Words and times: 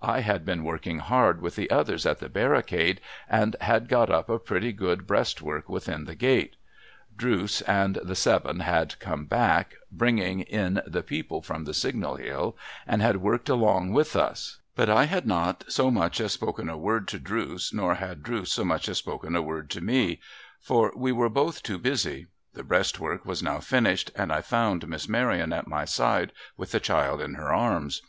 I 0.00 0.20
had 0.20 0.46
been 0.46 0.64
working 0.64 1.00
hard 1.00 1.42
with 1.42 1.54
the 1.54 1.70
others 1.70 2.06
at 2.06 2.18
the 2.18 2.30
barricade, 2.30 2.98
and 3.28 3.56
had 3.60 3.90
got 3.90 4.08
up 4.08 4.30
a 4.30 4.38
pretty 4.38 4.72
good 4.72 5.06
breastwork 5.06 5.68
within 5.68 6.06
the 6.06 6.14
gate. 6.14 6.56
Drooce 7.14 7.60
and 7.68 7.96
the 8.02 8.14
seven 8.14 8.60
had 8.60 8.98
come 9.00 9.26
back, 9.26 9.42
M 9.42 9.68
i62 9.68 9.68
PERILS 9.68 9.68
OF 9.68 9.68
CERTAIN 9.68 9.98
ENGLISH 9.98 9.98
PRISONERS 9.98 9.98
bringing 9.98 10.40
in 10.86 10.90
the 10.94 11.02
people 11.02 11.42
from 11.42 11.64
the 11.64 11.74
Signal 11.74 12.16
Hill, 12.16 12.56
and 12.86 13.02
had 13.02 13.16
worked 13.18 13.48
along 13.50 13.92
with*us: 13.92 14.60
but, 14.74 14.88
I 14.88 15.04
had 15.04 15.26
not 15.26 15.64
so 15.68 15.90
much 15.90 16.20
as 16.22 16.38
sjjokcn 16.38 16.72
a 16.72 16.78
word 16.78 17.06
to 17.08 17.18
Drooce, 17.18 17.74
nor 17.74 17.96
had 17.96 18.22
Drooce 18.22 18.48
so 18.52 18.64
much 18.64 18.88
as 18.88 18.96
spoken 18.96 19.36
a 19.36 19.42
word 19.42 19.68
to 19.72 19.82
me, 19.82 20.20
for 20.58 20.90
we 20.96 21.12
were 21.12 21.28
both 21.28 21.62
too 21.62 21.76
busy, 21.76 22.28
'i'he 22.54 22.62
breastwork 22.62 23.26
was 23.26 23.42
now 23.42 23.60
finished, 23.60 24.10
and 24.16 24.32
I 24.32 24.40
found 24.40 24.88
Miss 24.88 25.06
iMaryon 25.06 25.54
at 25.54 25.68
my 25.68 25.84
side, 25.84 26.32
with 26.56 26.74
a 26.74 26.80
child 26.80 27.20
in 27.20 27.34
her 27.34 27.52
arms. 27.52 28.00